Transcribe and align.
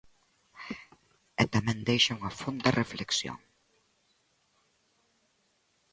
E 1.41 1.43
tamén 1.53 1.85
deixa 1.87 2.17
unha 2.19 2.35
fonda 2.39 2.75
reflexión. 2.81 3.37